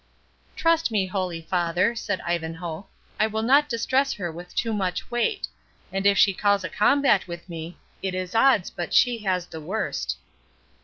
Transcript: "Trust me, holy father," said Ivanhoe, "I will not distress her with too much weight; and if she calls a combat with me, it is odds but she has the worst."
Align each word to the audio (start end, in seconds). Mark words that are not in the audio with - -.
"Trust 0.55 0.89
me, 0.89 1.05
holy 1.05 1.41
father," 1.43 1.95
said 1.95 2.21
Ivanhoe, 2.21 2.87
"I 3.19 3.27
will 3.27 3.43
not 3.43 3.69
distress 3.69 4.13
her 4.13 4.31
with 4.31 4.55
too 4.55 4.73
much 4.73 5.11
weight; 5.11 5.47
and 5.93 6.07
if 6.07 6.17
she 6.17 6.33
calls 6.33 6.63
a 6.63 6.69
combat 6.69 7.27
with 7.27 7.47
me, 7.47 7.77
it 8.01 8.15
is 8.15 8.33
odds 8.33 8.71
but 8.71 8.95
she 8.95 9.19
has 9.19 9.45
the 9.45 9.61
worst." 9.61 10.17